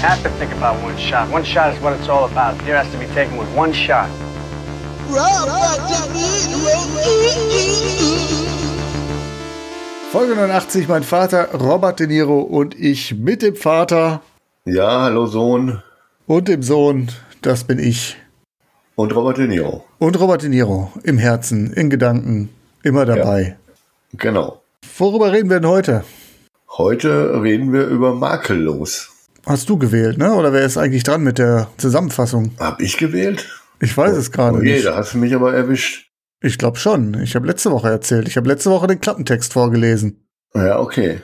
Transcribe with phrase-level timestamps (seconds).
[0.00, 1.30] Have to think about one shot.
[1.30, 2.60] One shot is what it's all about.
[2.62, 4.08] Here has to be taken with one shot.
[10.12, 14.22] Folge 89, mein Vater, Robert De Niro und ich mit dem Vater
[14.64, 15.82] Ja, hallo Sohn
[16.26, 17.08] und dem Sohn,
[17.42, 18.16] das bin ich.
[18.96, 19.84] und Robert De Niro.
[19.98, 22.50] Und Robert De Niro, im Herzen, in Gedanken,
[22.82, 23.56] immer dabei.
[24.12, 24.60] Genau.
[24.98, 26.04] Worüber reden wir denn heute?
[26.76, 29.09] Heute reden wir über Makellos.
[29.46, 30.34] Hast du gewählt, ne?
[30.34, 32.52] Oder wer ist eigentlich dran mit der Zusammenfassung?
[32.58, 33.48] Hab ich gewählt?
[33.80, 34.86] Ich weiß es gerade oh je, nicht.
[34.86, 36.10] da hast du mich aber erwischt.
[36.40, 37.20] Ich glaube schon.
[37.22, 38.28] Ich habe letzte Woche erzählt.
[38.28, 40.28] Ich habe letzte Woche den Klappentext vorgelesen.
[40.54, 41.22] Ja, okay.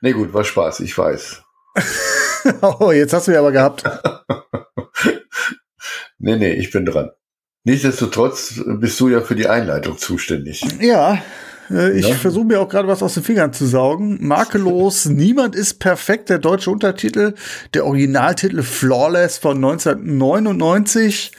[0.00, 1.42] Nee, gut, war Spaß, ich weiß.
[2.80, 3.84] oh, jetzt hast du mich aber gehabt.
[6.18, 7.10] Nee, nee, ich bin dran.
[7.64, 10.64] Nichtsdestotrotz bist du ja für die Einleitung zuständig.
[10.80, 11.22] Ja,
[11.68, 12.14] ich Ja.
[12.14, 14.18] versuche mir auch gerade was aus den Fingern zu saugen.
[14.26, 17.34] Makellos, niemand ist perfekt, der deutsche Untertitel.
[17.74, 21.32] Der Originaltitel Flawless von 1999.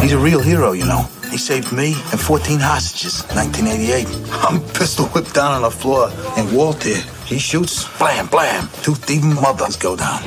[0.00, 1.08] He's a real hero, you know.
[1.30, 4.06] He saved me and 14 hostages, 1988.
[4.48, 6.94] I'm pistol whipped down on the floor, and Walter,
[7.24, 8.68] he shoots, blam, blam.
[8.82, 10.20] Two thieving mothers go down.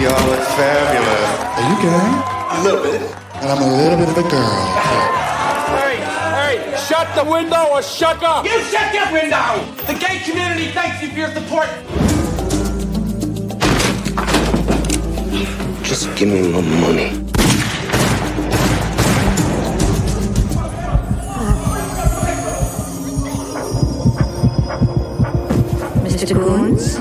[0.00, 1.30] Y'all look fabulous.
[1.58, 2.08] Are you gay?
[2.56, 3.02] A little bit.
[3.34, 4.64] And I'm a little bit of a girl.
[5.76, 8.46] Hey, hey, shut the window or shut up!
[8.46, 9.62] You shut your window!
[9.86, 11.68] The gay community thanks you for your support.
[15.84, 17.10] Just give me my money.
[26.08, 26.34] Mr.
[26.34, 26.96] Goons?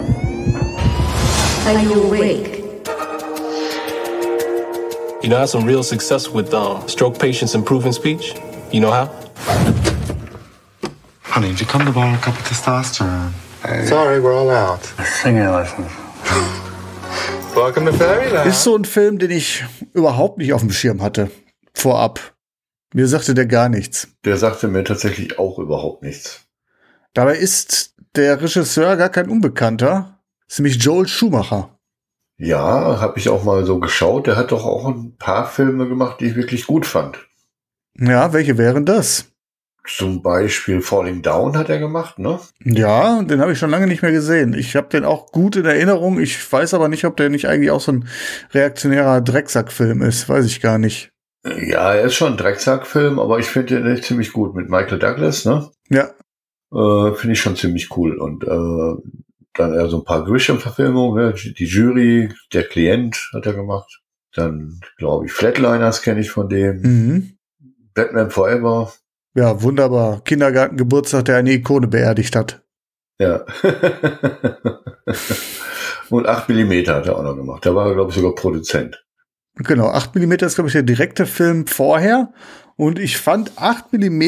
[1.66, 2.59] Are you awake?
[5.22, 8.35] You know, I had some real success with um, stroke patients improving speech.
[8.72, 9.09] You know how?
[11.24, 13.34] Honey, did you come to borrow a cup of testosterone?
[13.85, 14.81] Sorry, we're all out.
[15.22, 15.91] Singing lessons.
[17.53, 18.47] Welcome to Fairyland.
[18.47, 21.29] Ist so ein Film, den ich überhaupt nicht auf dem Schirm hatte.
[21.74, 22.22] Vorab.
[22.94, 24.08] Mir sagte der gar nichts.
[24.24, 26.46] Der sagte mir tatsächlich auch überhaupt nichts.
[27.13, 30.22] Dabei ist der Regisseur gar kein Unbekannter.
[30.47, 31.78] Ist nämlich Joel Schumacher.
[32.39, 34.27] Ja, habe ich auch mal so geschaut.
[34.27, 37.27] Der hat doch auch ein paar Filme gemacht, die ich wirklich gut fand.
[37.97, 39.25] Ja, welche wären das?
[39.85, 42.39] Zum Beispiel Falling Down hat er gemacht, ne?
[42.63, 44.53] Ja, den habe ich schon lange nicht mehr gesehen.
[44.53, 46.19] Ich habe den auch gut in Erinnerung.
[46.19, 48.07] Ich weiß aber nicht, ob der nicht eigentlich auch so ein
[48.53, 50.29] reaktionärer Drecksackfilm ist.
[50.29, 51.09] Weiß ich gar nicht.
[51.45, 54.99] Ja, er ist schon ein Drecksackfilm, aber ich finde den echt ziemlich gut mit Michael
[54.99, 55.69] Douglas, ne?
[55.89, 56.09] Ja,
[56.72, 58.17] Äh, finde ich schon ziemlich cool.
[58.17, 59.11] Und äh,
[59.59, 61.34] dann eher so ein paar Grisham-Verfilmungen, ne?
[61.34, 64.02] die Jury, der Klient hat er gemacht.
[64.34, 66.81] Dann, glaube ich, Flatliners kenne ich von dem.
[66.81, 67.36] mhm.
[67.94, 68.94] Batman Forever.
[69.36, 70.22] ja, wunderbar.
[70.24, 72.62] Kindergartengeburtstag, der eine Ikone beerdigt hat.
[73.20, 73.46] Ja.
[76.09, 77.66] Und 8 mm hat er auch noch gemacht.
[77.66, 79.03] Da war er, glaube ich, sogar Produzent.
[79.56, 82.31] Genau, 8 mm ist, glaube ich, der direkte Film vorher.
[82.79, 84.22] Und ich fand 8 mm,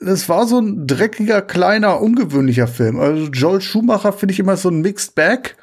[0.00, 3.00] das war so ein dreckiger, kleiner, ungewöhnlicher Film.
[3.00, 5.56] Also Joel Schumacher finde ich immer so ein Mixed Bag.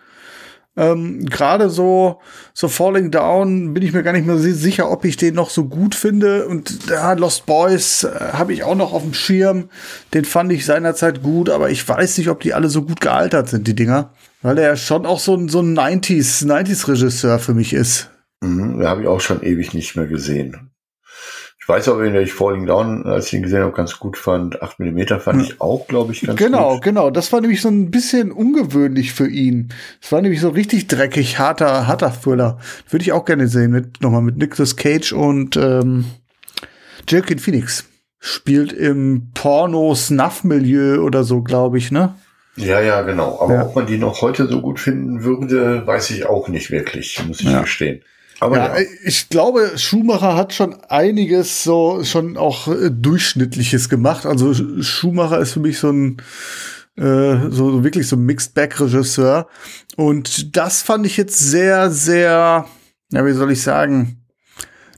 [0.76, 2.20] Ähm, Gerade so,
[2.56, 5.52] so Falling Down bin ich mir gar nicht mehr si- sicher, ob ich den noch
[5.52, 6.48] so gut finde.
[6.48, 9.70] Und ja, Lost Boys äh, habe ich auch noch auf dem Schirm.
[10.16, 13.48] Den fand ich seinerzeit gut, aber ich weiß nicht, ob die alle so gut gealtert
[13.50, 14.12] sind, die Dinger.
[14.42, 18.10] Weil er schon auch so ein, so ein 90s, 90s-Regisseur für mich ist.
[18.42, 20.67] Mhm, da habe ich auch schon ewig nicht mehr gesehen.
[21.68, 24.62] Ich weiß aber, wenn ich Falling Down, als ich ihn gesehen habe, ganz gut fand.
[24.62, 26.84] 8 mm fand ich auch, glaube ich, ganz Genau, gut.
[26.86, 27.10] genau.
[27.10, 29.68] Das war nämlich so ein bisschen ungewöhnlich für ihn.
[30.02, 32.58] Es war nämlich so richtig dreckig, harter, harter Thriller.
[32.90, 33.72] Würde ich auch gerne sehen.
[33.72, 36.06] Mit, nochmal mit Nicolas Cage und ähm,
[37.10, 37.84] Joaquin Phoenix.
[38.22, 42.16] Spielt im Porno-Snuff-Milieu oder so, glaube ich, ne?
[42.56, 43.42] Ja, ja, genau.
[43.42, 43.66] Aber Ja.
[43.66, 47.42] ob man die noch heute so gut finden würde, weiß ich auch nicht wirklich, muss
[47.42, 47.60] ich Ja.
[47.64, 48.00] gestehen.
[48.40, 54.26] Aber ja, ja, ich glaube, Schumacher hat schon einiges so schon auch äh, durchschnittliches gemacht.
[54.26, 56.18] Also Sch- Schumacher ist für mich so ein
[56.98, 59.48] äh, so wirklich so ein Mixed Bag Regisseur
[59.96, 62.66] und das fand ich jetzt sehr sehr
[63.12, 64.26] ja, wie soll ich sagen,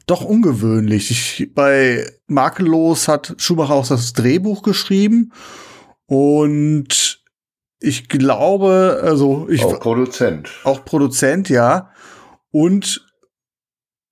[0.08, 1.12] doch ungewöhnlich.
[1.12, 5.32] Ich, bei Makellos hat Schumacher auch das Drehbuch geschrieben
[6.08, 7.22] und
[7.80, 10.50] ich glaube, also ich auch Produzent.
[10.64, 11.92] Auch Produzent, ja.
[12.52, 13.06] Und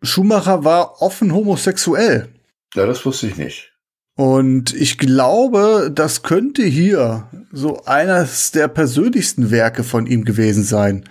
[0.02, 2.30] Schumacher war offen homosexuell.
[2.76, 3.74] Ja, das wusste ich nicht.
[4.16, 11.06] Und ich glaube, das könnte hier so eines der persönlichsten Werke von ihm gewesen sein.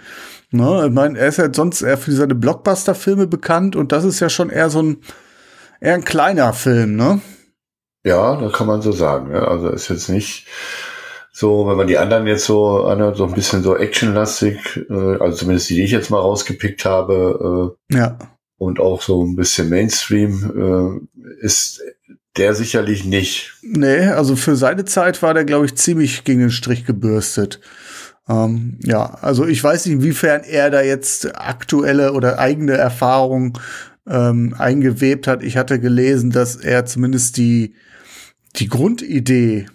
[0.51, 0.87] Ne?
[0.87, 4.29] Ich meine, er ist ja sonst eher für seine Blockbuster-Filme bekannt und das ist ja
[4.29, 4.97] schon eher so ein,
[5.81, 7.21] eher ein kleiner Film, ne?
[8.05, 9.33] Ja, das kann man so sagen.
[9.33, 9.49] Ja.
[9.49, 10.47] Also ist jetzt nicht
[11.33, 15.37] so, wenn man die anderen jetzt so anhört, so ein bisschen so actionlastig, äh, also
[15.37, 18.19] zumindest die, die ich jetzt mal rausgepickt habe, äh, ja.
[18.59, 21.83] Und auch so ein bisschen Mainstream, äh, ist
[22.37, 23.55] der sicherlich nicht.
[23.63, 27.61] Nee, also für seine Zeit war der, glaube ich, ziemlich gegen den Strich gebürstet.
[28.29, 33.55] Ähm, ja, also ich weiß nicht, inwiefern er da jetzt aktuelle oder eigene Erfahrungen
[34.07, 35.43] ähm, eingewebt hat.
[35.43, 37.75] Ich hatte gelesen, dass er zumindest die,
[38.57, 39.67] die Grundidee,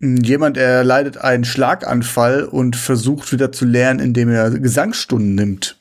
[0.00, 5.78] hm, jemand erleidet einen Schlaganfall und versucht wieder zu lernen, indem er Gesangsstunden nimmt.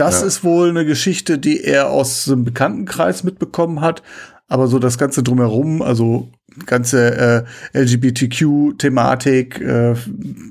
[0.00, 0.26] Das ja.
[0.26, 4.02] ist wohl eine Geschichte, die er aus einem Bekanntenkreis mitbekommen hat,
[4.48, 6.30] aber so das Ganze drumherum, also
[6.64, 7.44] ganze
[7.74, 9.94] äh, LGBTQ-Thematik, äh,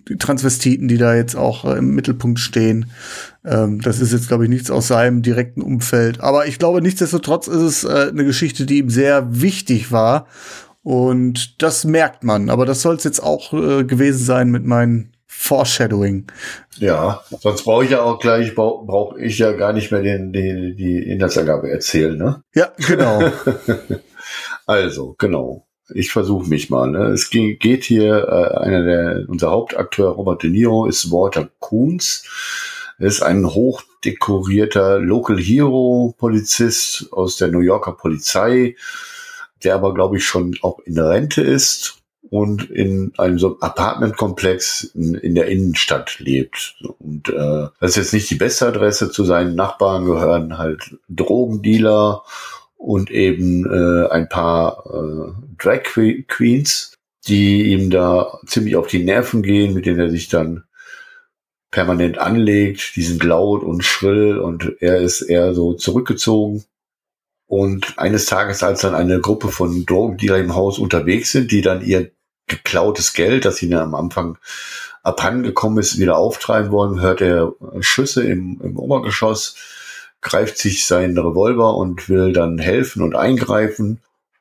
[0.08, 2.92] die Transvestiten, die da jetzt auch äh, im Mittelpunkt stehen,
[3.44, 6.22] ähm, das ist jetzt, glaube ich, nichts aus seinem direkten Umfeld.
[6.22, 10.28] Aber ich glaube, nichtsdestotrotz ist es äh, eine Geschichte, die ihm sehr wichtig war.
[10.84, 12.52] Und das merkt man.
[12.52, 16.28] Aber das soll es jetzt auch äh, gewesen sein mit meinen Foreshadowing.
[16.80, 20.34] Ja, sonst brauche ich ja auch gleich, brauche brauch ich ja gar nicht mehr den,
[20.34, 22.44] die, die Inhaltsangabe erzählen, ne?
[22.54, 23.32] Ja, genau.
[24.66, 25.66] also, genau.
[25.92, 26.92] Ich versuche mich mal.
[26.92, 27.06] Ne?
[27.06, 32.26] Es geht hier, äh, einer der, unser Hauptakteur Robert De Niro ist Walter Coons.
[33.00, 38.76] Er ist ein hochdekorierter Local Hero Polizist aus der New Yorker Polizei,
[39.64, 41.99] der aber, glaube ich, schon auch in Rente ist
[42.30, 46.76] und in einem so Apartmentkomplex in, in, der Innenstadt lebt.
[47.00, 49.12] Und äh, das ist jetzt nicht die beste Adresse.
[49.12, 52.24] Zu seinen Nachbarn gehören halt Drogendealer
[52.78, 56.94] und eben äh, ein paar äh, Drag Queens,
[57.28, 60.64] die ihm da ziemlich auf die Nerven gehen, mit denen er sich dann
[61.72, 62.96] permanent anlegt.
[62.96, 66.64] Die sind laut und schrill und er ist eher so zurückgezogen.
[67.48, 71.84] Und eines Tages, als dann eine Gruppe von Drogendealer im Haus unterwegs sind, die dann
[71.84, 72.12] ihr
[72.50, 74.38] geklautes Geld, das ihnen am Anfang
[75.04, 79.56] abhandengekommen ist, wieder auftreiben wollen, hört er Schüsse im, im Obergeschoss,
[80.22, 84.00] greift sich seinen Revolver und will dann helfen und eingreifen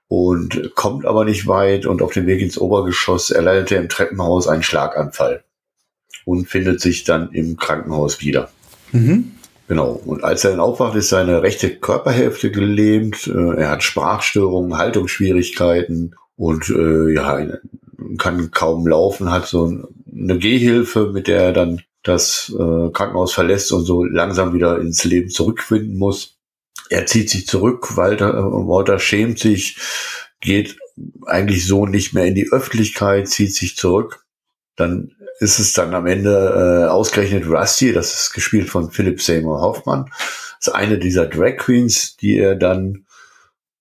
[0.09, 4.49] und kommt aber nicht weit und auf dem Weg ins Obergeschoss erleidet er im Treppenhaus
[4.49, 5.45] einen Schlaganfall
[6.25, 8.51] und findet sich dann im Krankenhaus wieder.
[8.93, 9.33] Mhm.
[9.69, 10.01] Genau.
[10.05, 13.27] Und als er dann aufwacht, ist seine rechte Körperhälfte gelähmt.
[13.27, 17.39] Äh, er hat Sprachstörungen, Haltungsschwierigkeiten und äh, ja,
[18.17, 23.73] kann kaum laufen, hat so eine Gehhilfe, mit der er dann das äh, Krankenhaus verlässt
[23.73, 26.39] und so langsam wieder ins Leben zurückfinden muss.
[26.89, 29.77] Er zieht sich zurück, Walter, äh, Walter schämt sich,
[30.41, 30.79] geht
[31.27, 34.25] eigentlich so nicht mehr in die Öffentlichkeit, zieht sich zurück.
[34.77, 39.61] Dann ist es dann am Ende äh, ausgerechnet Rusty, das ist gespielt von Philip Seymour
[39.61, 40.11] Hoffmann.
[40.59, 43.05] Ist eine dieser Drag Queens, die er dann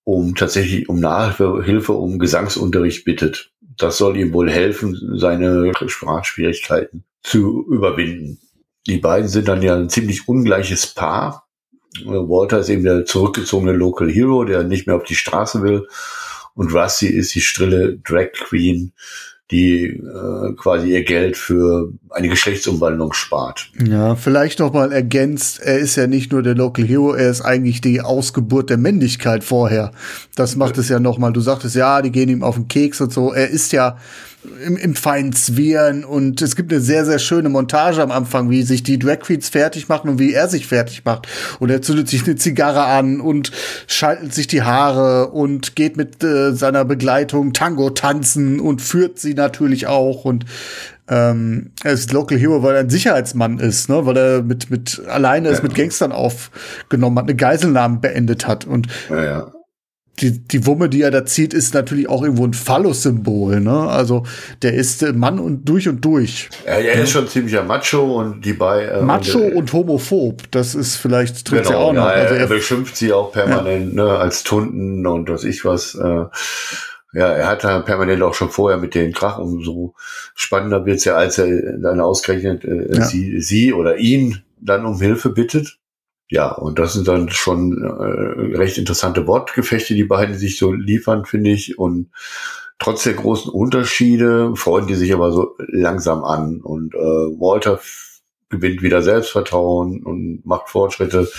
[0.03, 3.51] um tatsächlich um Nachhilfe, um Gesangsunterricht bittet.
[3.77, 8.39] Das soll ihm wohl helfen, seine Sprachschwierigkeiten zu überwinden.
[8.87, 11.47] Die beiden sind dann ja ein ziemlich ungleiches Paar.
[12.05, 15.87] Walter ist eben der zurückgezogene Local Hero, der nicht mehr auf die Straße will.
[16.55, 18.93] Und Rusty ist die strille Drag Queen,
[19.51, 23.71] die äh, quasi ihr Geld für eine Geschlechtsumwandlung spart.
[23.81, 27.41] Ja, vielleicht noch mal ergänzt, er ist ja nicht nur der Local Hero, er ist
[27.41, 29.91] eigentlich die Ausgeburt der Männlichkeit vorher.
[30.35, 31.31] Das macht es ja noch mal.
[31.31, 33.31] Du sagtest ja, die gehen ihm auf den Keks und so.
[33.31, 33.97] Er ist ja
[34.65, 38.63] im, im feinen Zwirn und es gibt eine sehr, sehr schöne Montage am Anfang, wie
[38.63, 41.27] sich die Drag Queens fertig machen und wie er sich fertig macht.
[41.59, 43.51] Und er zündet sich eine Zigarre an und
[43.87, 49.33] schaltet sich die Haare und geht mit äh, seiner Begleitung Tango tanzen und führt sie
[49.33, 50.45] natürlich auch und
[51.09, 54.05] ähm, er ist Local Hero, weil er ein Sicherheitsmann ist, ne?
[54.05, 55.53] weil er mit, mit alleine ja.
[55.53, 59.51] ist mit Gangstern aufgenommen hat, eine Geiselnahme beendet hat und ja, ja
[60.19, 63.87] die, die Wumme, die er da zieht, ist natürlich auch irgendwo ein Phallus-Symbol, ne?
[63.87, 64.23] Also
[64.63, 66.49] der ist äh, Mann und durch und durch.
[66.65, 70.51] Ja, er ist schon ziemlicher Macho und die bei äh, Macho und, äh, und, homophob,
[70.51, 72.05] das ist vielleicht trifft genau, ja auch noch.
[72.05, 74.03] Ja, also er, er beschimpft sie auch permanent, ja.
[74.03, 75.93] ne, als Tunden und was ich was.
[75.95, 76.25] Äh,
[77.13, 79.93] ja, er hat da permanent auch schon vorher mit den Krach umso
[80.35, 83.05] spannender wird's ja, als er dann ausgerechnet äh, ja.
[83.05, 85.77] sie, sie oder ihn dann um Hilfe bittet.
[86.29, 91.25] Ja, und das sind dann schon äh, recht interessante Wortgefechte, die beiden sich so liefern,
[91.25, 91.79] finde ich.
[91.79, 92.11] Und
[92.79, 96.59] trotz der großen Unterschiede freuen die sich aber so langsam an.
[96.61, 97.79] Und äh, Walter
[98.49, 101.29] gewinnt wieder Selbstvertrauen und macht Fortschritte,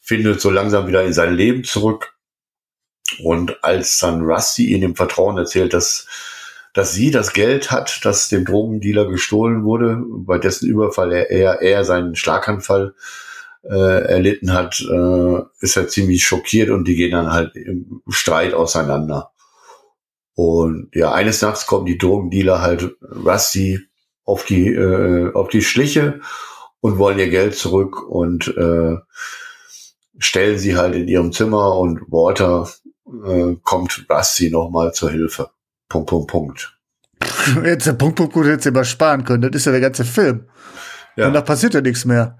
[0.00, 2.14] findet so langsam wieder in sein Leben zurück.
[3.22, 6.06] Und als dann Rusty ihm im Vertrauen erzählt, dass,
[6.72, 11.60] dass sie das Geld hat, das dem Drogendealer gestohlen wurde, bei dessen Überfall er eher,
[11.60, 12.94] eher seinen Schlaganfall
[13.62, 18.54] äh, erlitten hat, äh, ist er ziemlich schockiert und die gehen dann halt im Streit
[18.54, 19.32] auseinander.
[20.34, 23.80] Und ja, eines Nachts kommen die Drogendealer halt Rusty
[24.24, 26.20] auf die, äh, auf die Schliche
[26.80, 28.96] und wollen ihr Geld zurück und äh,
[30.18, 32.68] stellen sie halt in ihrem Zimmer und Walter
[33.06, 35.50] äh, kommt Rusty nochmal zur Hilfe.
[35.88, 36.78] Punkt, Punkt, Punkt.
[37.64, 39.42] Jetzt der Punkt, Punkt, Punkt hätte immer sparen können.
[39.42, 40.48] Das ist ja der ganze Film.
[41.16, 41.26] Ja.
[41.26, 42.38] Und da passiert ja nichts mehr.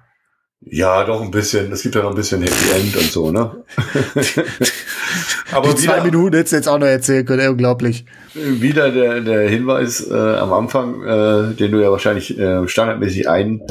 [0.64, 1.73] Ja, doch ein bisschen.
[1.73, 3.64] Es gibt ja noch ein bisschen Happy End und so, ne?
[5.52, 8.07] Aber die zwei wieder, Minuten hättest du jetzt auch noch erzählen können, unglaublich.
[8.35, 13.62] Wieder der, der Hinweis äh, am Anfang, äh, den du ja wahrscheinlich äh, standardmäßig ein,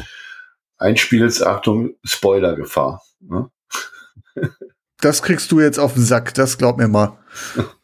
[0.78, 1.46] einspielst.
[1.46, 3.02] Achtung, Spoiler-Gefahr.
[3.22, 3.50] Ne?
[5.02, 7.18] Das kriegst du jetzt auf den Sack, das glaub mir mal.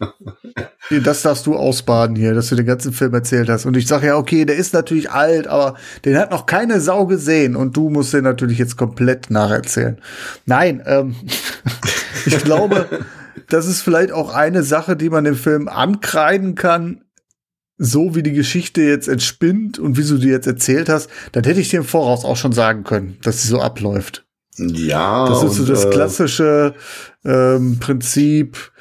[1.03, 3.65] das darfst du ausbaden hier, dass du den ganzen Film erzählt hast.
[3.65, 7.07] Und ich sage ja, okay, der ist natürlich alt, aber den hat noch keine Sau
[7.07, 10.00] gesehen und du musst den natürlich jetzt komplett nacherzählen.
[10.45, 11.15] Nein, ähm,
[12.25, 12.86] ich glaube,
[13.50, 17.01] das ist vielleicht auch eine Sache, die man dem Film ankreiden kann.
[17.79, 21.62] So wie die Geschichte jetzt entspinnt und wie du die jetzt erzählt hast, dann hätte
[21.62, 24.26] ich dir im Voraus auch schon sagen können, dass sie so abläuft.
[24.57, 25.27] Ja.
[25.27, 26.73] Das ist so das äh, klassische
[27.23, 28.71] ähm, Prinzip.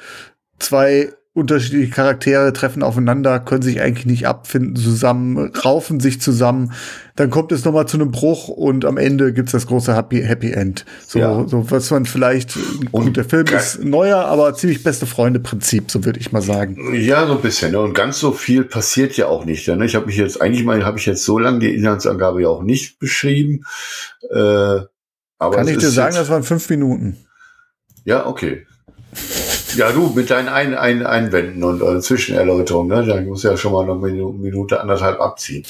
[0.59, 6.73] Zwei unterschiedliche Charaktere treffen aufeinander, können sich eigentlich nicht abfinden zusammen, raufen sich zusammen.
[7.15, 10.51] Dann kommt es nochmal zu einem Bruch und am Ende gibt's das große Happy, Happy
[10.51, 10.83] End.
[11.05, 11.47] So, ja.
[11.47, 12.57] so was man vielleicht,
[12.91, 16.95] und gut, der Film ist neuer, aber ziemlich beste Freunde-Prinzip, so würde ich mal sagen.
[16.95, 17.71] Ja, so ein bisschen.
[17.71, 17.81] Ne?
[17.81, 19.67] Und ganz so viel passiert ja auch nicht.
[19.67, 19.85] Ne?
[19.85, 22.63] Ich habe mich jetzt, eigentlich mal, habe ich jetzt so lange die Inhaltsangabe ja auch
[22.63, 23.63] nicht beschrieben.
[24.31, 24.79] Äh,
[25.39, 27.17] aber Kann ich dir sagen, das waren fünf Minuten.
[28.03, 28.65] Ja, okay.
[29.75, 33.05] Ja, du, mit deinen ein ein Einwänden und äh, Zwischenerläuterungen, ne?
[33.05, 35.65] Da muss ja schon mal noch eine Minute, anderthalb abziehen.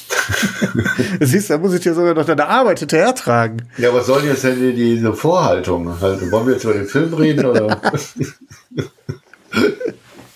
[1.19, 3.69] Siehst du, da muss ich dir sogar noch deine Arbeit hinterher tragen.
[3.77, 5.89] Ja, was soll jetzt denn diese Vorhaltung?
[6.01, 7.77] Also, wollen wir jetzt über den Film reden oder?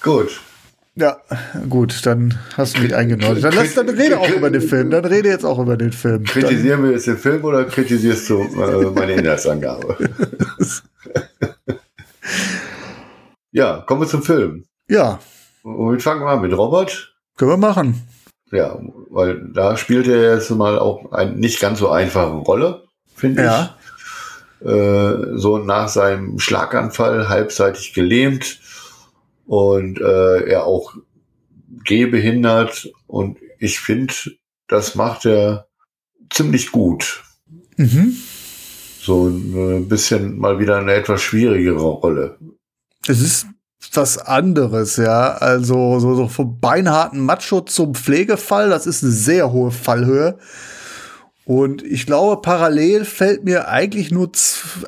[0.01, 0.41] Gut.
[0.95, 1.17] Ja,
[1.69, 3.43] gut, dann hast du mich eingenordet.
[3.43, 4.89] Dann lass dann rede auch über den Film.
[4.89, 6.25] Dann rede jetzt auch über den Film.
[6.25, 8.43] Kritisieren wir jetzt den Film oder kritisierst du
[8.93, 9.97] meine Inhaltsangabe?
[13.51, 14.65] ja, kommen wir zum Film.
[14.89, 15.19] Ja.
[15.63, 16.41] Womit fangen wir an?
[16.41, 17.13] Mit Robert?
[17.37, 18.07] Können wir machen.
[18.51, 18.77] Ja,
[19.09, 22.83] weil da spielt er jetzt mal auch eine nicht ganz so einfache Rolle,
[23.15, 23.75] finde ja.
[24.61, 24.67] ich.
[24.67, 28.59] Äh, so nach seinem Schlaganfall halbseitig gelähmt
[29.45, 30.95] und äh, er auch
[31.83, 34.13] gehbehindert und ich finde,
[34.67, 35.67] das macht er
[36.29, 37.23] ziemlich gut.
[37.77, 38.15] Mhm.
[38.99, 42.37] So ein bisschen mal wieder eine etwas schwierigere Rolle.
[43.07, 43.47] Es ist
[43.93, 45.33] was anderes, ja.
[45.33, 50.37] Also so, so vom beinharten Macho zum Pflegefall, das ist eine sehr hohe Fallhöhe.
[51.51, 54.31] Und ich glaube, parallel fällt mir eigentlich nur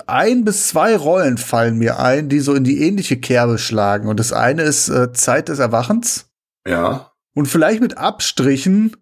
[0.07, 4.07] ein bis zwei Rollen fallen mir ein, die so in die ähnliche Kerbe schlagen.
[4.07, 6.27] Und das eine ist äh, Zeit des Erwachens.
[6.65, 7.11] Ja.
[7.35, 8.95] Und vielleicht mit Abstrichen,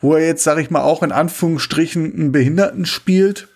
[0.00, 3.46] wo er jetzt, sag ich mal, auch in Anführungsstrichen einen Behinderten spielt,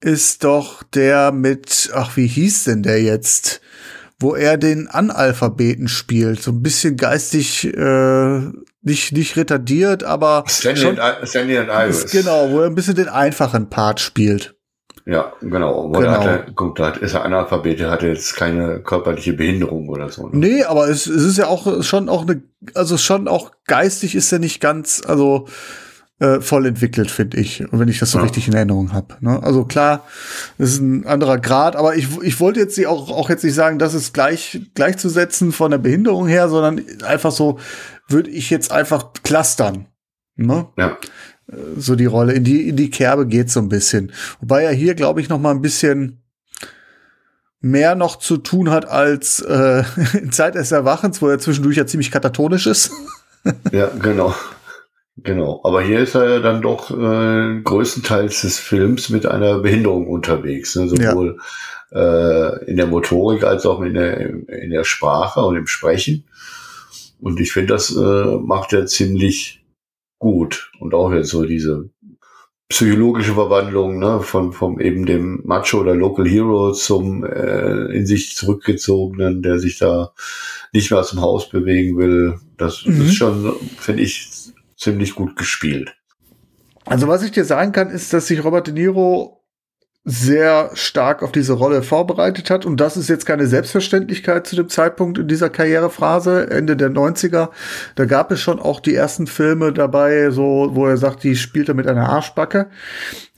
[0.00, 3.60] ist doch der mit, ach, wie hieß denn der jetzt?
[4.20, 10.44] Wo er den Analphabeten spielt, so ein bisschen geistig äh, nicht, nicht retardiert, aber.
[10.46, 12.10] Stanley, schon, and, Stanley and Iris.
[12.10, 14.54] Genau, wo er ein bisschen den einfachen Part spielt.
[15.08, 15.88] Ja, genau.
[15.88, 16.20] Wo genau.
[16.20, 20.28] Er, guck, da ist er Analphabet, der hat jetzt keine körperliche Behinderung oder so.
[20.28, 20.36] Ne?
[20.36, 22.42] Nee, aber es, es ist ja auch schon auch eine,
[22.74, 25.46] also schon auch geistig ist er nicht ganz, also
[26.20, 28.24] äh, voll entwickelt, finde ich, wenn ich das so ja.
[28.24, 29.16] richtig in Erinnerung habe.
[29.20, 29.40] Ne?
[29.42, 30.04] Also klar,
[30.58, 33.78] das ist ein anderer Grad, aber ich, ich wollte jetzt auch, auch jetzt nicht sagen,
[33.78, 37.58] das ist gleich gleichzusetzen von der Behinderung her, sondern einfach so,
[38.08, 39.86] würde ich jetzt einfach clustern.
[40.36, 40.66] Ne?
[40.76, 40.96] Ja.
[41.76, 44.12] So die Rolle in die in die Kerbe geht so ein bisschen.
[44.40, 46.22] Wobei er hier glaube ich noch mal ein bisschen
[47.60, 49.82] mehr noch zu tun hat als äh,
[50.18, 52.92] in Zeit des Erwachens, wo er zwischendurch ja ziemlich katatonisch ist.
[53.72, 54.34] ja, genau.
[55.24, 60.76] Genau, aber hier ist er dann doch äh, größtenteils des Films mit einer Behinderung unterwegs,
[60.76, 60.88] ne?
[60.88, 61.38] sowohl
[61.90, 62.52] ja.
[62.52, 66.24] äh, in der Motorik als auch in der, in der Sprache und im Sprechen.
[67.20, 69.64] Und ich finde, das äh, macht er ziemlich
[70.18, 70.70] gut.
[70.80, 71.90] Und auch jetzt so diese
[72.68, 78.36] psychologische Verwandlung, ne, von, vom eben dem Macho oder Local Hero zum äh, in sich
[78.36, 80.12] zurückgezogenen, der sich da
[80.72, 82.38] nicht mehr aus dem Haus bewegen will.
[82.58, 83.02] Das Mhm.
[83.02, 84.28] ist schon, finde ich,
[84.76, 85.94] ziemlich gut gespielt.
[86.84, 89.37] Also was ich dir sagen kann, ist, dass sich Robert De Niro
[90.10, 92.64] sehr stark auf diese Rolle vorbereitet hat.
[92.64, 97.50] Und das ist jetzt keine Selbstverständlichkeit zu dem Zeitpunkt in dieser Karrierephase, Ende der 90er.
[97.94, 101.68] Da gab es schon auch die ersten Filme dabei, so, wo er sagt, die spielt
[101.68, 102.68] er mit einer Arschbacke.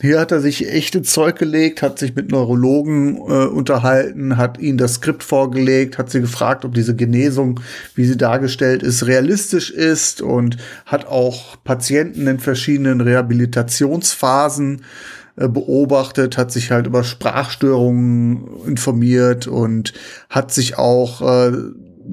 [0.01, 4.61] Hier hat er sich echt ins Zeug gelegt, hat sich mit Neurologen äh, unterhalten, hat
[4.61, 7.59] ihnen das Skript vorgelegt, hat sie gefragt, ob diese Genesung,
[7.97, 14.83] wie sie dargestellt ist, realistisch ist und hat auch Patienten in verschiedenen Rehabilitationsphasen
[15.49, 19.93] beobachtet, hat sich halt über Sprachstörungen informiert und
[20.29, 21.53] hat sich auch äh,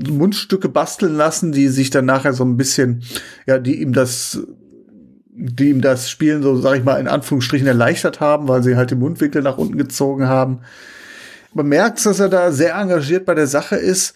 [0.09, 3.03] Mundstücke basteln lassen, die sich dann nachher so ein bisschen,
[3.45, 4.39] ja, die ihm das
[5.39, 8.89] die ihm das Spielen so, sag ich mal, in Anführungsstrichen erleichtert haben, weil sie halt
[8.89, 10.61] den Mundwinkel nach unten gezogen haben.
[11.53, 14.15] Man merkt, dass er da sehr engagiert bei der Sache ist,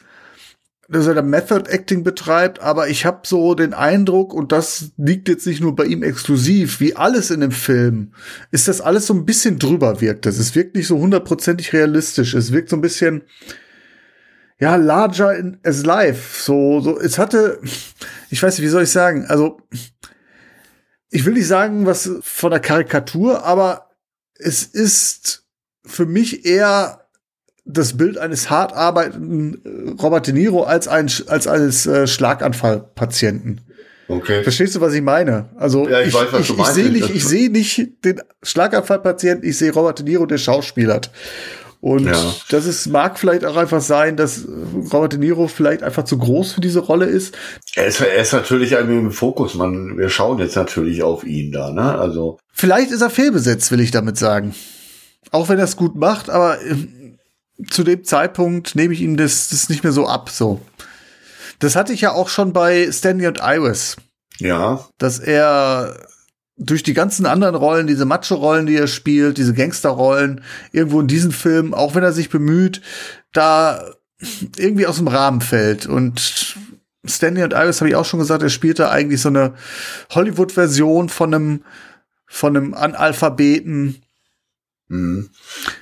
[0.92, 5.30] dass er da Method Acting betreibt, aber ich habe so den Eindruck, und das liegt
[5.30, 8.14] jetzt nicht nur bei ihm exklusiv, wie alles in dem Film,
[8.52, 10.26] ist das alles so ein bisschen drüber wirkt.
[10.26, 12.34] Das es wirkt nicht so hundertprozentig realistisch.
[12.34, 13.24] Es wirkt so ein bisschen,
[14.60, 16.44] ja, larger in, as life.
[16.44, 17.62] So, so, es hatte,
[18.30, 19.62] ich weiß nicht, wie soll ich sagen, also,
[21.10, 23.92] ich will nicht sagen, was von der Karikatur, aber
[24.36, 25.48] es ist
[25.86, 27.01] für mich eher
[27.66, 29.62] das Bild eines hart arbeitenden
[29.98, 33.62] äh, Robert De Niro als ein als eines äh, Schlaganfallpatienten.
[34.08, 34.44] Okay.
[34.44, 35.50] Verstehst du, was ich meine?
[35.58, 36.74] Also Ja, ich ich, weiß, was ich, du ich meinst.
[36.76, 41.12] sehe nicht, ich sehe nicht den Schlaganfallpatienten, ich sehe Robert De Niro, der schauspielert.
[41.80, 42.34] Und Ja.
[42.50, 44.46] das ist, mag vielleicht auch einfach sein, dass
[44.94, 47.36] Robert De Niro vielleicht einfach zu groß für diese Rolle ist.
[47.76, 49.98] Er ist, er ist natürlich irgendwie im Fokus, man.
[49.98, 51.98] Wir schauen jetzt natürlich auf ihn da, ne?
[51.98, 54.54] Also Vielleicht ist er fehlbesetzt, will ich damit sagen.
[55.32, 56.90] Auch wenn er es gut macht, aber ähm,
[57.70, 60.30] zu dem Zeitpunkt nehme ich ihm das, das nicht mehr so ab.
[60.30, 60.62] So.
[61.60, 63.98] Das hatte ich ja auch schon bei Stanley und Iris,
[64.40, 66.08] ja, dass er
[66.58, 71.32] durch die ganzen anderen Rollen, diese Macho-Rollen, die er spielt, diese Gangster-Rollen, irgendwo in diesen
[71.32, 72.82] Filmen, auch wenn er sich bemüht,
[73.34, 73.84] da
[74.58, 75.88] irgendwie aus dem Rahmen fällt.
[75.88, 76.56] Und
[77.06, 79.56] Stanley und Iris habe ich auch schon gesagt, er spielte eigentlich so eine
[80.12, 81.64] Hollywood-Version von einem,
[82.28, 84.04] von einem Analphabeten.
[84.88, 85.30] Mhm.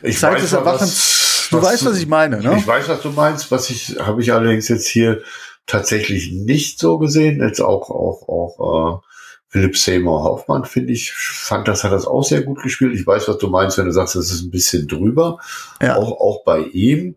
[0.01, 1.18] Ich Zeit weiß des Erwachens.
[1.51, 2.55] Du weißt, was ich meine, ne?
[2.57, 3.51] Ich weiß, was du meinst.
[3.51, 5.21] Was ich habe ich allerdings jetzt hier
[5.67, 7.41] tatsächlich nicht so gesehen.
[7.41, 9.07] Jetzt auch auch auch äh,
[9.49, 12.93] Philipp Seymour Hoffmann finde ich fand das hat das auch sehr gut gespielt.
[12.93, 15.39] Ich weiß, was du meinst, wenn du sagst, das ist ein bisschen drüber.
[15.81, 15.95] Ja.
[15.95, 17.15] Auch auch bei ihm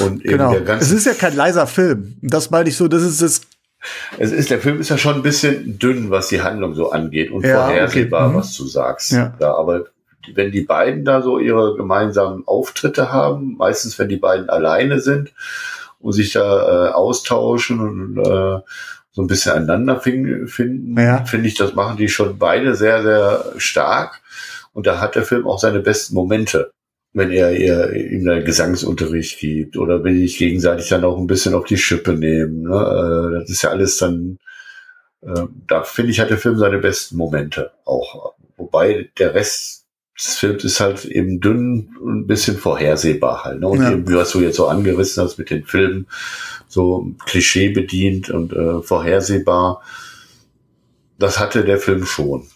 [0.00, 0.52] und eben Genau.
[0.52, 2.16] der ganze Es ist ja kein leiser Film.
[2.22, 3.42] Das meine ich so, das ist das.
[4.16, 7.32] Es ist, der Film ist ja schon ein bisschen dünn, was die Handlung so angeht
[7.32, 8.32] und Ja, vorhersehbar, okay.
[8.32, 8.38] Mhm.
[8.38, 9.10] was du sagst.
[9.10, 9.34] Ja.
[9.40, 9.86] Da, aber
[10.34, 15.32] wenn die beiden da so ihre gemeinsamen Auftritte haben, meistens wenn die beiden alleine sind
[16.00, 18.60] und sich da äh, austauschen und äh,
[19.14, 21.24] so ein bisschen einander fin- finden, Ja.
[21.24, 24.20] finde ich, das machen die schon beide sehr, sehr stark.
[24.72, 26.72] Und da hat der Film auch seine besten Momente,
[27.12, 31.26] wenn er ihr ihm da Gesangsunterricht gibt oder wenn die sich gegenseitig dann auch ein
[31.26, 32.62] bisschen auf die Schippe nehmen.
[32.62, 32.74] Ne?
[33.34, 34.38] Äh, das ist ja alles dann,
[35.20, 38.32] äh, da finde ich, hat der Film seine besten Momente auch.
[38.56, 39.81] Wobei der Rest
[40.18, 43.60] des Films ist halt eben dünn und ein bisschen vorhersehbar halt.
[43.60, 43.66] Ne?
[43.68, 43.92] Und Ja.
[43.92, 46.06] eben, was du jetzt so angerissen hast mit den Filmen,
[46.68, 49.82] so Klischee bedient und äh, vorhersehbar,
[51.18, 52.46] das hatte der Film schon.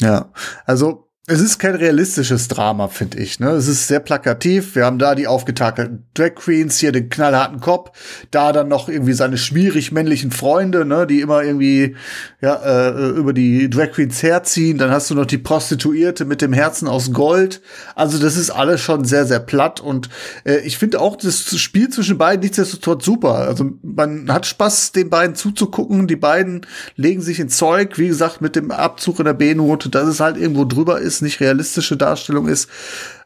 [0.00, 0.30] Ja.
[0.64, 3.40] Also, es ist kein realistisches Drama, finde ich.
[3.40, 3.50] Ne?
[3.50, 4.76] Es ist sehr plakativ.
[4.76, 7.90] Wir haben da die aufgetakelten Drag Queens, hier den knallharten Kopf,
[8.30, 11.96] da dann noch irgendwie seine schwierig männlichen Freunde, ne, die immer irgendwie
[12.40, 14.78] ja, äh, über die Drag Queens herziehen.
[14.78, 17.60] Dann hast du noch die Prostituierte mit dem Herzen aus Gold.
[17.96, 19.80] Also das ist alles schon sehr, sehr platt.
[19.80, 20.08] Und
[20.44, 23.34] äh, ich finde auch das Spiel zwischen beiden nichtsdestotrotz super.
[23.34, 26.06] Also man hat Spaß, den beiden zuzugucken.
[26.06, 30.06] Die beiden legen sich ins Zeug, wie gesagt, mit dem Abzug in der B-Note, dass
[30.06, 32.68] es halt irgendwo drüber ist, nicht realistische Darstellung ist.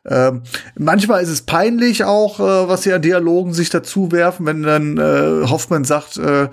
[0.08, 0.42] Ähm,
[0.78, 4.96] manchmal ist es peinlich auch, äh, was sie an Dialogen sich dazu werfen, wenn dann
[4.96, 6.48] äh, Hoffmann sagt, äh,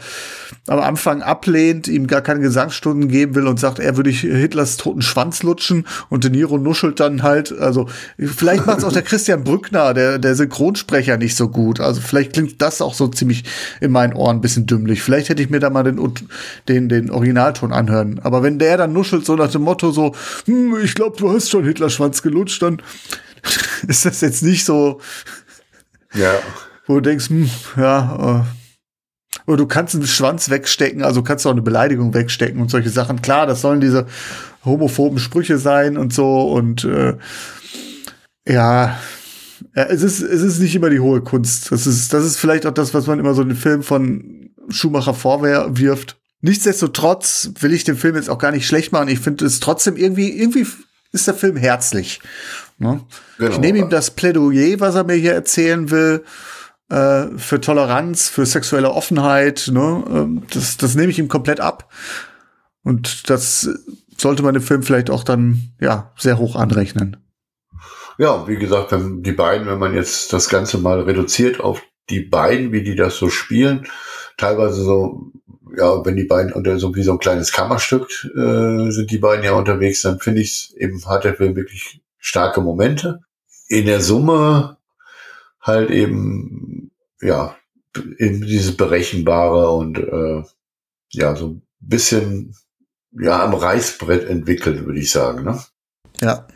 [0.68, 5.02] am Anfang ablehnt, ihm gar keine Gesangsstunden geben will und sagt, er würde Hitlers toten
[5.02, 7.88] Schwanz lutschen und De Niro nuschelt dann halt, also
[8.20, 11.80] vielleicht macht es auch der Christian Brückner, der, der Synchronsprecher, nicht so gut.
[11.80, 13.46] Also vielleicht klingt das auch so ziemlich
[13.80, 15.02] in meinen Ohren ein bisschen dümmlich.
[15.02, 16.02] Vielleicht hätte ich mir da mal den,
[16.68, 18.20] den, den Originalton anhören.
[18.24, 20.14] Aber wenn der dann nuschelt, so nach dem Motto so,
[20.48, 22.82] hm, ich glaube, du hast schon Hitlers Schwanz gelutscht, dann
[23.88, 25.00] ist das jetzt nicht so,
[26.14, 26.34] Ja.
[26.86, 31.50] wo du denkst, hm, ja, äh, Oder du kannst einen Schwanz wegstecken, also kannst du
[31.50, 33.22] auch eine Beleidigung wegstecken und solche Sachen.
[33.22, 34.06] Klar, das sollen diese
[34.66, 37.16] homophoben Sprüche sein und so und äh,
[38.48, 39.00] ja,
[39.76, 41.72] ja, es ist, es ist nicht immer die hohe Kunst.
[41.72, 45.14] Das ist, das ist vielleicht auch das, was man immer so den Film von Schumacher
[45.14, 46.18] vorwirft.
[46.42, 49.08] Nichtsdestotrotz will ich den Film jetzt auch gar nicht schlecht machen.
[49.08, 50.68] Ich finde es trotzdem irgendwie, irgendwie
[51.12, 52.20] ist der Film herzlich.
[52.78, 53.02] Ne?
[53.38, 53.52] Genau.
[53.52, 56.24] Ich nehme ihm das Plädoyer, was er mir hier erzählen will,
[56.90, 59.70] äh, für Toleranz, für sexuelle Offenheit.
[59.72, 60.04] Ne?
[60.10, 61.92] Ähm, das, das nehme ich ihm komplett ab.
[62.84, 63.70] Und das
[64.18, 67.18] sollte man dem Film vielleicht auch dann ja sehr hoch anrechnen.
[68.18, 72.22] Ja, wie gesagt, wenn die beiden, wenn man jetzt das Ganze mal reduziert auf die
[72.22, 73.88] beiden, wie die das so spielen,
[74.38, 75.32] teilweise so,
[75.76, 79.44] ja, wenn die beiden unter so wie so ein kleines Kammerstück äh, sind die beiden
[79.44, 83.22] ja unterwegs, dann finde ich eben hat der Film wirklich starke Momente.
[83.70, 84.78] In der Summe
[85.62, 87.56] halt eben, ja,
[88.18, 90.44] eben dieses Berechenbare und äh,
[91.12, 92.54] ja, so ein bisschen
[93.12, 95.60] ja am Reißbrett entwickelt, würde ich sagen, ne?
[96.20, 96.48] Ja.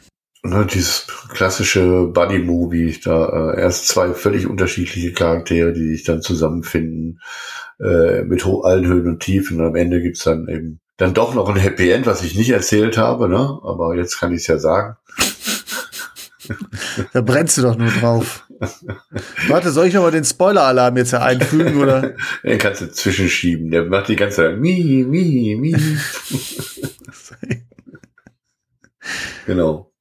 [0.43, 7.21] Ne, dieses klassische Buddy-Movie, da äh, erst zwei völlig unterschiedliche Charaktere, die sich dann zusammenfinden
[7.79, 9.61] äh, mit allen Höhen und Tiefen.
[9.61, 12.49] Und am Ende gibt's dann eben dann doch noch ein Happy End, was ich nicht
[12.49, 13.59] erzählt habe, ne?
[13.63, 14.97] Aber jetzt kann ich es ja sagen.
[17.13, 18.47] Da brennst du doch nur drauf.
[19.47, 22.13] Warte, soll ich noch mal den Spoiler-Alarm jetzt einfügen, oder?
[22.43, 23.71] Den kannst du zwischenschieben.
[23.71, 25.75] Der macht die ganze Zeit mi, mi, mi.
[29.45, 29.91] genau.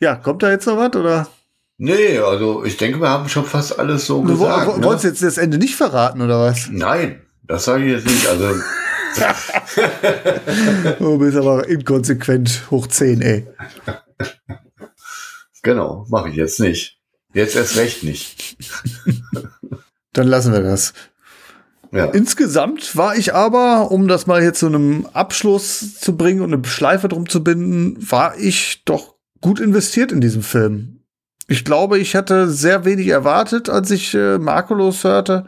[0.00, 1.28] Ja, kommt da jetzt noch was, oder?
[1.78, 4.66] Nee, also ich denke, wir haben schon fast alles so du gesagt.
[4.66, 4.84] Wo, ne?
[4.84, 6.68] Wolltest du jetzt das Ende nicht verraten, oder was?
[6.70, 8.26] Nein, das sage ich jetzt nicht.
[8.28, 8.54] Also.
[10.98, 13.46] du bist aber inkonsequent hoch 10, ey.
[15.62, 16.98] Genau, mache ich jetzt nicht.
[17.32, 18.56] Jetzt erst recht nicht.
[20.12, 20.92] Dann lassen wir das.
[21.92, 22.06] Ja.
[22.06, 26.64] Insgesamt war ich aber, um das mal hier zu einem Abschluss zu bringen und eine
[26.64, 31.00] Schleife drum zu binden, war ich doch gut investiert in diesem Film.
[31.48, 35.44] Ich glaube, ich hatte sehr wenig erwartet, als ich äh, Markulos hörte.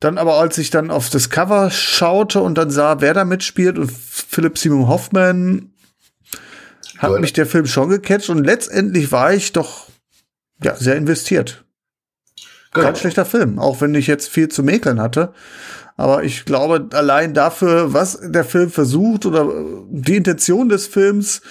[0.00, 3.78] Dann aber, als ich dann auf das Cover schaute und dann sah, wer da mitspielt
[3.78, 5.71] und Philipp Simon Hoffman,
[7.02, 9.88] hat mich der Film schon gecatcht und letztendlich war ich doch
[10.62, 11.64] ja, sehr investiert.
[12.72, 12.86] Genau.
[12.86, 15.34] Kein schlechter Film, auch wenn ich jetzt viel zu mäkeln hatte.
[15.96, 19.46] Aber ich glaube, allein dafür, was der Film versucht oder
[19.90, 21.42] die Intention des Films,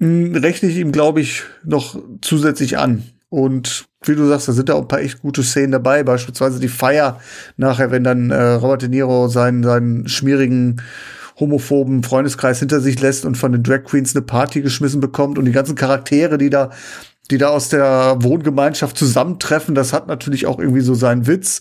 [0.00, 3.04] hm, rechne ich ihm, glaube ich, noch zusätzlich an.
[3.30, 6.60] Und wie du sagst, da sind ja auch ein paar echt gute Szenen dabei, beispielsweise
[6.60, 7.20] die Feier
[7.56, 10.80] nachher, wenn dann äh, Robert De Niro seinen, seinen schmierigen
[11.38, 15.44] homophoben Freundeskreis hinter sich lässt und von den Drag Queens eine Party geschmissen bekommt und
[15.44, 16.70] die ganzen Charaktere, die da
[17.30, 21.60] die da aus der Wohngemeinschaft zusammentreffen, das hat natürlich auch irgendwie so seinen Witz.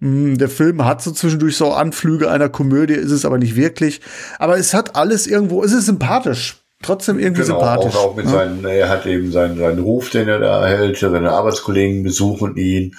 [0.00, 4.00] Hm, der Film hat so zwischendurch so Anflüge einer Komödie, ist es aber nicht wirklich.
[4.38, 7.96] Aber es hat alles irgendwo, es ist sympathisch trotzdem irgendwie genau, sympathisch.
[7.96, 8.32] Auch, auch mit ja.
[8.32, 12.94] seinen, er hat eben seinen, seinen Ruf, den er da erhält, seine Arbeitskollegen besuchen ihn,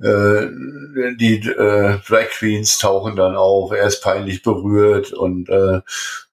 [0.00, 0.46] äh,
[1.16, 5.80] die äh, Drag Queens tauchen dann auf, er ist peinlich berührt und äh,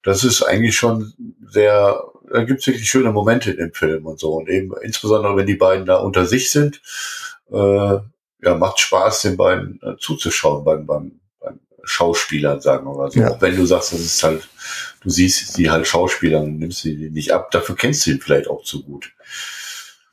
[0.04, 1.13] das ist eigentlich schon
[1.50, 4.36] sehr, da gibt es wirklich schöne Momente in dem Film und so.
[4.36, 6.82] Und eben insbesondere, wenn die beiden da unter sich sind,
[7.52, 7.97] äh,
[8.41, 13.19] ja, macht Spaß, den beiden äh, zuzuschauen beim, beim, beim Schauspielern, sagen wir mal so.
[13.19, 13.32] Ja.
[13.32, 14.47] Auch wenn du sagst, das ist halt
[15.07, 17.49] du siehst sie halt Schauspieler und nimmst sie nicht ab.
[17.51, 19.13] Dafür kennst du ihn vielleicht auch zu gut.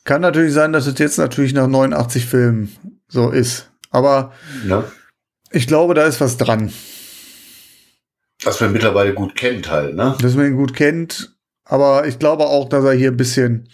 [0.05, 3.71] Kann natürlich sein, dass es jetzt natürlich nach 89 Filmen so ist.
[3.91, 4.33] Aber
[4.69, 4.85] ja.
[5.51, 6.73] ich glaube, da ist was dran.
[8.45, 10.17] Dass man mittlerweile gut kennt halt, ne?
[10.21, 11.35] Dass man ihn gut kennt.
[11.65, 13.69] Aber ich glaube auch, dass er hier ein bisschen,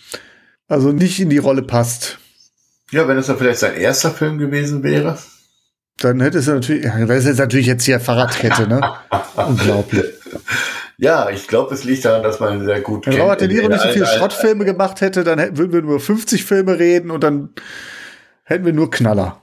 [0.68, 2.18] also nicht in die Rolle passt.
[2.92, 5.18] Ja, wenn es dann vielleicht sein erster Film gewesen wäre.
[5.98, 8.80] Dann hätte es natürlich, das ist jetzt natürlich jetzt hier Fahrradkette, ne?
[9.36, 10.06] Unglaublich.
[11.00, 13.24] Ja, ich glaube, es liegt daran, dass man sehr gut Wenn kennt.
[13.24, 16.78] Robert De Niro nicht so viele Schrottfilme gemacht hätte, dann würden wir nur 50 Filme
[16.78, 17.54] reden und dann
[18.44, 19.40] hätten wir nur Knaller.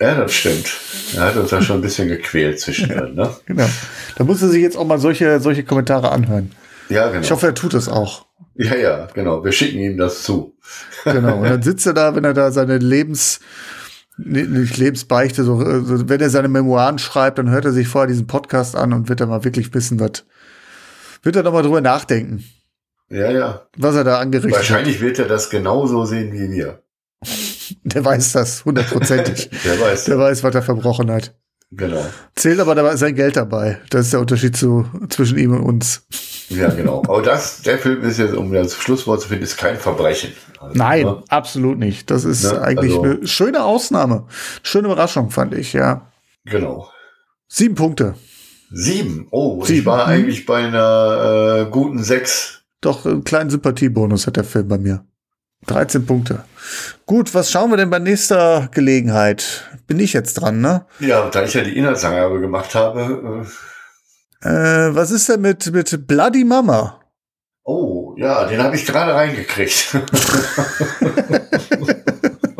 [0.00, 0.70] Ja, das stimmt.
[1.16, 3.30] Er hat uns ja schon ein bisschen gequält zwischendrin, ne?
[3.46, 3.68] Genau.
[4.16, 6.52] Da muss er sich jetzt auch mal solche, solche Kommentare anhören.
[6.88, 7.20] Ja, genau.
[7.20, 8.26] Ich hoffe, er tut es auch.
[8.54, 9.44] Ja, ja, genau.
[9.44, 10.56] Wir schicken ihm das zu.
[11.04, 11.38] Genau.
[11.38, 13.40] Und dann sitzt er da, wenn er da seine Lebens,
[14.16, 18.28] nicht Lebensbeichte, so, so, wenn er seine Memoiren schreibt, dann hört er sich vorher diesen
[18.28, 20.24] Podcast an und wird dann mal wirklich wissen, was,
[21.22, 22.44] wird er nochmal drüber nachdenken.
[23.08, 23.66] Ja, ja.
[23.76, 25.02] Was er da angerichtet Wahrscheinlich hat.
[25.02, 26.82] wird er das genauso sehen wie wir.
[27.84, 29.48] Der weiß das, hundertprozentig.
[29.64, 30.04] der weiß.
[30.04, 31.34] Der weiß, was er verbrochen hat.
[31.70, 32.04] Genau.
[32.34, 33.80] Zählt aber dabei sein Geld dabei.
[33.88, 36.06] Das ist der Unterschied zu, zwischen ihm und uns.
[36.50, 37.02] Ja, genau.
[37.08, 40.32] Aber das, der Film ist jetzt, um das Schlusswort zu finden, ist kein Verbrechen.
[40.60, 41.22] Also, Nein, ne?
[41.28, 42.10] absolut nicht.
[42.10, 42.60] Das ist ne?
[42.60, 44.26] eigentlich also, eine schöne Ausnahme.
[44.62, 46.12] Schöne Überraschung, fand ich, ja.
[46.44, 46.90] Genau.
[47.48, 48.16] Sieben Punkte.
[48.72, 49.26] Sieben?
[49.30, 49.80] Oh, Sieben.
[49.80, 50.12] ich war Mhm.
[50.12, 52.62] eigentlich bei einer äh, guten sechs.
[52.80, 55.04] Doch, einen kleinen Sympathiebonus hat der Film bei mir.
[55.66, 56.44] 13 Punkte.
[57.06, 59.70] Gut, was schauen wir denn bei nächster Gelegenheit?
[59.86, 60.86] Bin ich jetzt dran, ne?
[60.98, 63.44] Ja, da ich ja die Inhaltsangabe gemacht habe.
[64.42, 66.98] Äh, Äh, was ist denn mit, mit Bloody Mama?
[67.64, 69.96] oh, ja, den habe ich gerade reingekriegt.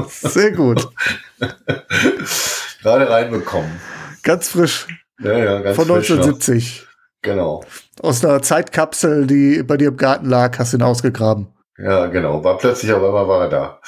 [0.08, 0.88] Sehr gut.
[2.82, 3.70] gerade reinbekommen.
[4.22, 4.86] Ganz frisch.
[5.22, 6.16] Ja, ja, ganz Von frisch noch.
[6.16, 6.86] 1970.
[7.22, 7.64] Genau.
[8.00, 11.46] Aus einer Zeitkapsel, die bei dir im Garten lag, hast du ihn ausgegraben.
[11.78, 12.44] Ja, genau.
[12.44, 13.80] War plötzlich auf einmal war er da.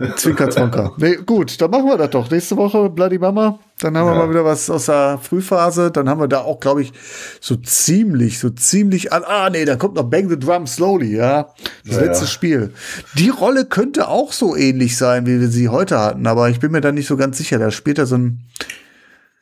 [0.16, 0.92] Zwinker, Zwonker.
[0.96, 2.28] Nee, gut, dann machen wir das doch.
[2.30, 3.58] Nächste Woche Bloody Mama.
[3.80, 4.18] Dann haben wir Ja.
[4.18, 5.90] mal wieder was aus der Frühphase.
[5.90, 6.92] Dann haben wir da auch, glaube ich,
[7.40, 9.22] so ziemlich, so ziemlich an.
[9.24, 11.54] Ah, nee, dann kommt noch Bang the Drum Slowly, ja.
[11.86, 12.30] Das Ja, letzte ja.
[12.30, 12.72] Spiel.
[13.14, 16.72] Die Rolle könnte auch so ähnlich sein, wie wir sie heute hatten, aber ich bin
[16.72, 17.58] mir da nicht so ganz sicher.
[17.58, 18.40] Da spielt er so ein.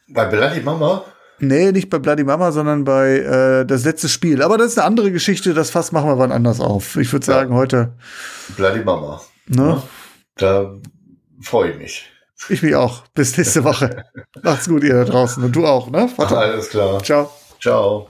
[0.09, 1.03] Bei Bloody Mama?
[1.39, 4.43] Nee, nicht bei Bloody Mama, sondern bei äh, das letzte Spiel.
[4.43, 5.53] Aber das ist eine andere Geschichte.
[5.55, 6.97] Das Fass machen wir wann anders auf.
[6.97, 7.93] Ich würde sagen, heute.
[8.57, 9.21] Bloody Mama.
[9.47, 9.83] Ne?
[10.37, 10.75] Da
[11.41, 12.11] freue ich mich.
[12.49, 13.07] Ich mich auch.
[13.15, 14.05] Bis nächste Woche.
[14.43, 15.43] Macht's gut, ihr da draußen.
[15.43, 16.09] Und du auch, ne?
[16.17, 16.37] Warte.
[16.37, 17.03] Alles klar.
[17.03, 17.31] Ciao.
[17.61, 18.09] Ciao.